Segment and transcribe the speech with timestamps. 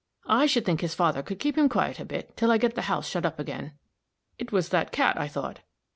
[0.25, 2.81] I should think his father could keep him quiet a bit, till I get the
[2.89, 3.73] house shut up again."
[4.39, 5.59] "It was that cat, I thought."